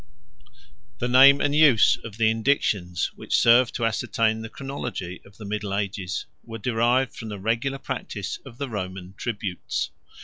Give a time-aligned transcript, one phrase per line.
[0.97, 5.37] The name and use of the indictions, 170 which serve to ascertain the chronology of
[5.37, 9.91] the middle ages, were derived from the regular practice of the Roman tributes.